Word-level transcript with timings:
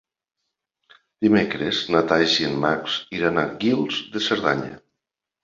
Dimecres 1.25 1.81
na 1.97 2.01
Thaís 2.13 2.33
i 2.41 2.47
en 2.49 2.57
Max 2.65 2.97
iran 3.19 3.39
a 3.43 3.45
Guils 3.67 4.01
de 4.17 4.25
Cerdanya. 4.31 4.73